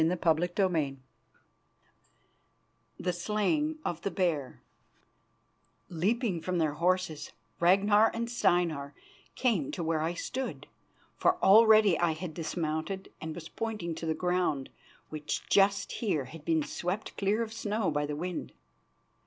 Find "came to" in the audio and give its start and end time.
9.35-9.83